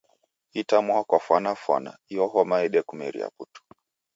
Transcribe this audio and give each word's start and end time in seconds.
Itamwaa 0.61 1.07
kwafwanafwana 1.07 1.91
iyo 2.11 2.25
homa 2.31 2.55
yedekumeria 2.61 3.27
putu 3.35 3.61